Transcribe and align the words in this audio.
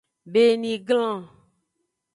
Beniglan. 0.33 1.19